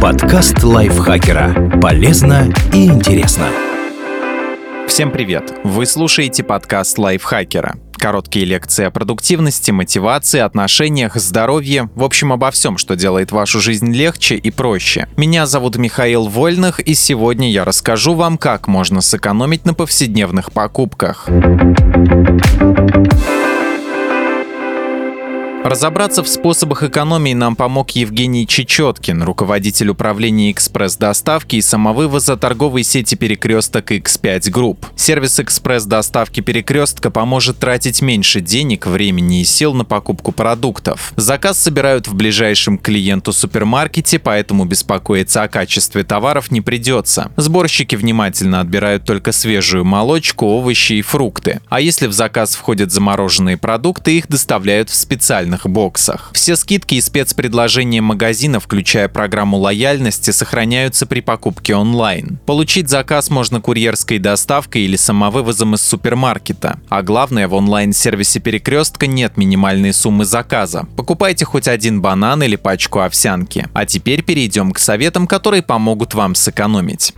[0.00, 1.78] Подкаст лайфхакера.
[1.80, 3.46] Полезно и интересно.
[4.86, 5.54] Всем привет!
[5.64, 7.76] Вы слушаете подкаст лайфхакера.
[7.96, 13.92] Короткие лекции о продуктивности, мотивации, отношениях, здоровье, в общем, обо всем, что делает вашу жизнь
[13.92, 15.08] легче и проще.
[15.16, 21.28] Меня зовут Михаил Вольных, и сегодня я расскажу вам, как можно сэкономить на повседневных покупках.
[25.62, 33.14] Разобраться в способах экономии нам помог Евгений Чечеткин, руководитель управления экспресс-доставки и самовывоза торговой сети
[33.14, 34.86] «Перекресток X5 Group».
[34.96, 41.12] Сервис экспресс-доставки «Перекрестка» поможет тратить меньше денег, времени и сил на покупку продуктов.
[41.16, 47.32] Заказ собирают в ближайшем клиенту супермаркете, поэтому беспокоиться о качестве товаров не придется.
[47.36, 51.60] Сборщики внимательно отбирают только свежую молочку, овощи и фрукты.
[51.68, 56.30] А если в заказ входят замороженные продукты, их доставляют в специальный специальных боксах.
[56.32, 62.38] Все скидки и спецпредложения магазина, включая программу лояльности, сохраняются при покупке онлайн.
[62.46, 66.78] Получить заказ можно курьерской доставкой или самовывозом из супермаркета.
[66.88, 70.86] А главное, в онлайн-сервисе Перекрестка нет минимальной суммы заказа.
[70.96, 73.66] Покупайте хоть один банан или пачку овсянки.
[73.74, 77.12] А теперь перейдем к советам, которые помогут вам сэкономить.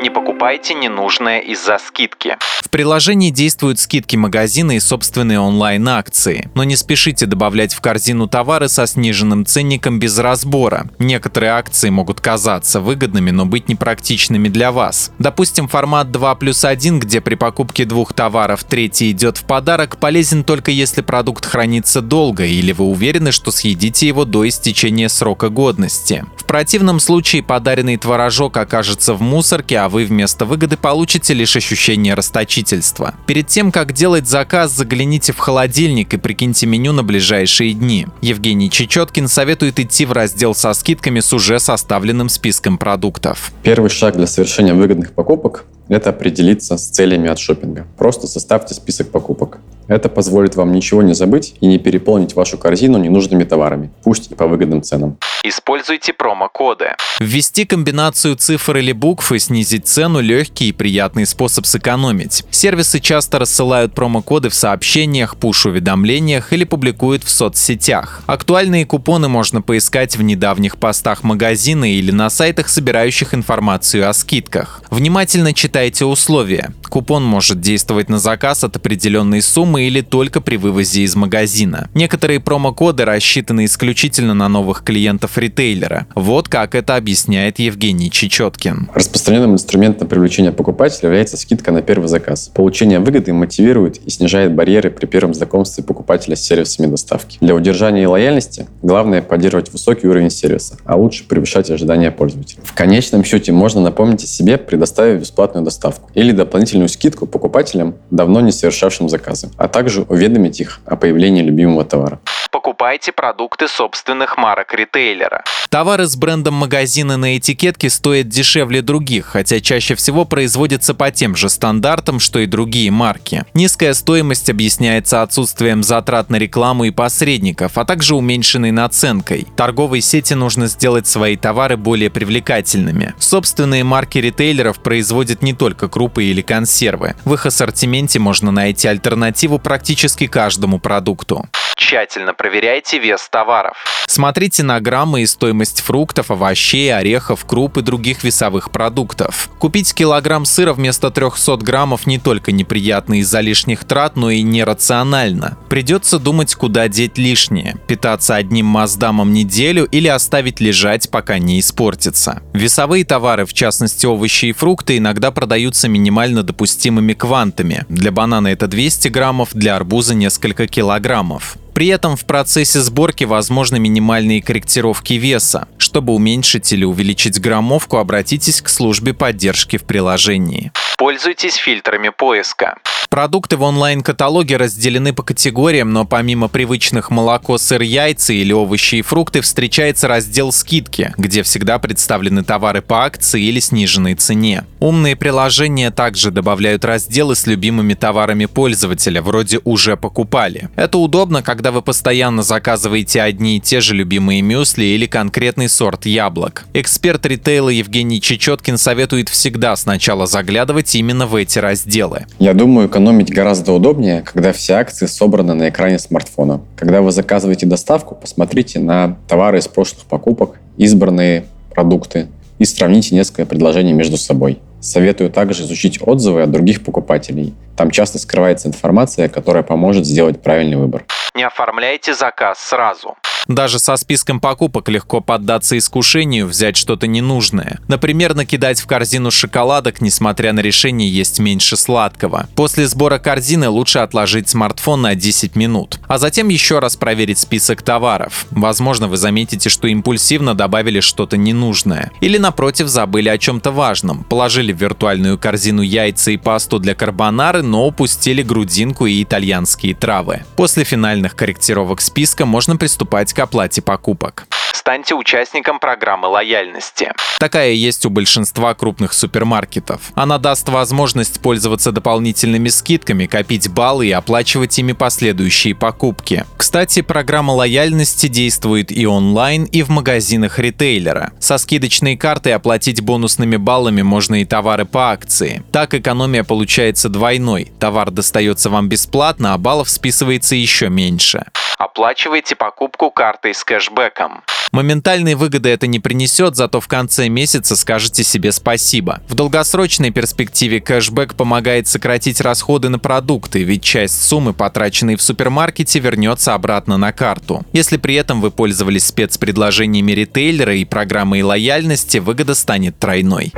[0.00, 2.36] Не покупайте ненужное из-за скидки.
[2.68, 6.50] В приложении действуют скидки магазина и собственные онлайн-акции.
[6.54, 10.90] Но не спешите добавлять в корзину товары со сниженным ценником без разбора.
[10.98, 15.12] Некоторые акции могут казаться выгодными, но быть непрактичными для вас.
[15.18, 20.44] Допустим, формат 2 плюс 1, где при покупке двух товаров третий идет в подарок, полезен
[20.44, 26.26] только если продукт хранится долго или вы уверены, что съедите его до истечения срока годности.
[26.36, 32.12] В противном случае подаренный творожок окажется в мусорке, а вы вместо выгоды получите лишь ощущение
[32.12, 33.14] расточительности расточительства.
[33.26, 38.06] Перед тем, как делать заказ, загляните в холодильник и прикиньте меню на ближайшие дни.
[38.20, 43.52] Евгений Чечеткин советует идти в раздел со скидками с уже составленным списком продуктов.
[43.62, 47.86] Первый шаг для совершения выгодных покупок– это определиться с целями от шопинга.
[47.96, 49.58] Просто составьте список покупок.
[49.88, 54.34] Это позволит вам ничего не забыть и не переполнить вашу корзину ненужными товарами, пусть и
[54.34, 55.16] по выгодным ценам.
[55.44, 56.90] Используйте промокоды.
[57.20, 62.44] Ввести комбинацию цифр или букв и снизить цену– легкий и приятный способ сэкономить.
[62.50, 68.22] Сервисы часто рассылают промокоды в сообщениях, пуш-уведомлениях или публикуют в соцсетях.
[68.26, 74.82] Актуальные купоны можно поискать в недавних постах магазина или на сайтах, собирающих информацию о скидках.
[74.90, 76.72] Внимательно читайте условия.
[76.88, 81.88] Купон может действовать на заказ от определенной суммы или только при вывозе из магазина.
[81.94, 86.06] Некоторые промокоды рассчитаны исключительно на новых клиентов ритейлера.
[86.14, 88.90] Вот как это объясняет Евгений Чечеткин.
[88.94, 92.50] Распространенным инструментом привлечения покупателя является скидка на первый заказ.
[92.54, 97.38] Получение выгоды мотивирует и снижает барьеры при первом знакомстве покупателя с сервисами доставки.
[97.40, 102.60] Для удержания лояльности главное поддерживать высокий уровень сервиса, а лучше превышать ожидания пользователя.
[102.62, 107.94] В конечном счете можно напомнить о себе, предоставив бесплатную доставку или дополнительную дополнительную скидку покупателям,
[108.10, 112.20] давно не совершавшим заказы, а также уведомить их о появлении любимого товара
[112.68, 115.42] покупайте продукты собственных марок ритейлера.
[115.70, 121.34] Товары с брендом магазина на этикетке стоят дешевле других, хотя чаще всего производятся по тем
[121.34, 123.44] же стандартам, что и другие марки.
[123.54, 129.46] Низкая стоимость объясняется отсутствием затрат на рекламу и посредников, а также уменьшенной наценкой.
[129.56, 133.14] Торговой сети нужно сделать свои товары более привлекательными.
[133.18, 137.14] Собственные марки ритейлеров производят не только крупы или консервы.
[137.24, 141.48] В их ассортименте можно найти альтернативу практически каждому продукту.
[141.88, 143.78] Тщательно проверяйте вес товаров.
[144.06, 149.48] Смотрите на граммы и стоимость фруктов, овощей, орехов, круп и других весовых продуктов.
[149.58, 155.56] Купить килограмм сыра вместо 300 граммов не только неприятно из-за лишних трат, но и нерационально.
[155.70, 157.76] Придется думать, куда деть лишнее.
[157.86, 162.42] Питаться одним маздамом неделю или оставить лежать, пока не испортится.
[162.52, 167.86] Весовые товары, в частности овощи и фрукты, иногда продаются минимально допустимыми квантами.
[167.88, 171.56] Для банана это 200 граммов, для арбуза несколько килограммов.
[171.78, 175.68] При этом в процессе сборки возможны минимальные корректировки веса.
[175.78, 180.72] Чтобы уменьшить или увеличить граммовку, обратитесь к службе поддержки в приложении.
[180.98, 182.78] Пользуйтесь фильтрами поиска.
[183.18, 189.02] Продукты в онлайн-каталоге разделены по категориям, но помимо привычных молоко, сыр, яйца или овощи и
[189.02, 194.62] фрукты встречается раздел «Скидки», где всегда представлены товары по акции или сниженной цене.
[194.78, 200.68] Умные приложения также добавляют разделы с любимыми товарами пользователя, вроде «Уже покупали».
[200.76, 206.06] Это удобно, когда вы постоянно заказываете одни и те же любимые мюсли или конкретный сорт
[206.06, 206.66] яблок.
[206.72, 212.26] Эксперт ритейла Евгений Чечеткин советует всегда сначала заглядывать именно в эти разделы.
[212.38, 216.60] Я думаю, Экономить гораздо удобнее, когда все акции собраны на экране смартфона.
[216.76, 222.26] Когда вы заказываете доставку, посмотрите на товары из прошлых покупок, избранные продукты
[222.58, 224.58] и сравните несколько предложений между собой.
[224.80, 227.54] Советую также изучить отзывы от других покупателей.
[227.78, 231.04] Там часто скрывается информация, которая поможет сделать правильный выбор.
[231.36, 233.16] Не оформляйте заказ сразу.
[233.48, 237.78] Даже со списком покупок легко поддаться искушению взять что-то ненужное.
[237.88, 242.46] Например, накидать в корзину шоколадок, несмотря на решение есть меньше сладкого.
[242.56, 247.80] После сбора корзины лучше отложить смартфон на 10 минут, а затем еще раз проверить список
[247.80, 248.44] товаров.
[248.50, 252.10] Возможно, вы заметите, что импульсивно добавили что-то ненужное.
[252.20, 254.24] Или, напротив, забыли о чем-то важном.
[254.24, 260.42] Положили в виртуальную корзину яйца и пасту для карбонары, но упустили грудинку и итальянские травы.
[260.56, 264.48] После финальных корректировок списка можно приступать к оплате покупок
[264.88, 267.12] станьте участником программы лояльности.
[267.38, 270.00] Такая есть у большинства крупных супермаркетов.
[270.14, 276.46] Она даст возможность пользоваться дополнительными скидками, копить баллы и оплачивать ими последующие покупки.
[276.56, 281.32] Кстати, программа лояльности действует и онлайн, и в магазинах ритейлера.
[281.38, 285.62] Со скидочной картой оплатить бонусными баллами можно и товары по акции.
[285.70, 287.70] Так экономия получается двойной.
[287.78, 291.44] Товар достается вам бесплатно, а баллов списывается еще меньше.
[291.76, 294.42] Оплачивайте покупку картой с кэшбэком.
[294.78, 299.20] Моментальной выгоды это не принесет, зато в конце месяца скажете себе спасибо.
[299.26, 305.98] В долгосрочной перспективе кэшбэк помогает сократить расходы на продукты, ведь часть суммы, потраченной в супермаркете,
[305.98, 307.66] вернется обратно на карту.
[307.72, 313.52] Если при этом вы пользовались спецпредложениями ритейлера и программой лояльности, выгода станет тройной.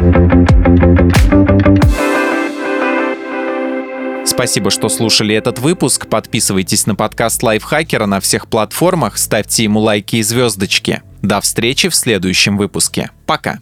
[4.25, 6.07] Спасибо, что слушали этот выпуск.
[6.07, 11.03] Подписывайтесь на подкаст Лайфхакера на всех платформах, ставьте ему лайки и звездочки.
[11.23, 13.11] До встречи в следующем выпуске.
[13.27, 13.59] Пока.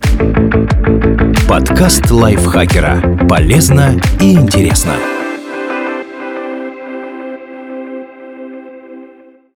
[1.49, 3.27] Подкаст Лайфхакера.
[3.29, 4.95] Полезно и интересно.